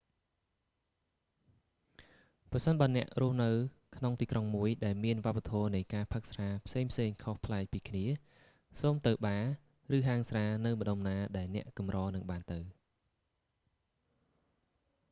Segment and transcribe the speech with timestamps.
[2.51, 3.49] ប្រសិនបើអ្នករស់នៅ
[3.97, 8.05] ក្នុងទីក្រុងមួយ ដែលមានវប្បធម៌នៃការផឹកស្រាផ្សេងៗខុសប្លែកពីគ្នា
[8.81, 9.45] សូមទៅបារ
[9.97, 12.59] ឬហាងស្រានៅម្តុំណាដែលអ្នកកម្រនឹងបានទៅ